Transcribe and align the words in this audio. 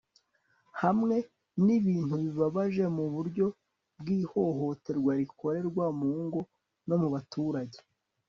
hamwe 0.81 1.17
n'ibintu 1.65 2.15
bibabaje 2.23 2.83
mu 2.95 3.05
buryo 3.13 3.45
bw'ihohoterwa 3.99 5.11
rikorerwa 5.19 5.85
mu 5.99 6.09
ngo 6.23 6.39
no 6.87 6.95
mu 7.01 7.09
baturage 7.15 7.79